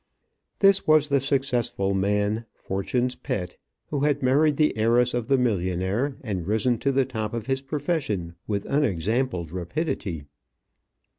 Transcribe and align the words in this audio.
This 0.57 0.87
was 0.87 1.09
the 1.09 1.19
successful 1.19 1.93
man 1.93 2.45
fortune's 2.55 3.13
pet, 3.13 3.57
who 3.91 3.99
had 3.99 4.23
married 4.23 4.57
the 4.57 4.75
heiress 4.75 5.13
of 5.13 5.27
the 5.27 5.37
millionaire, 5.37 6.17
and 6.23 6.47
risen 6.47 6.79
to 6.79 6.91
the 6.91 7.05
top 7.05 7.35
of 7.35 7.45
his 7.45 7.61
profession 7.61 8.33
with 8.47 8.65
unexampled 8.65 9.51
rapidity. 9.51 10.23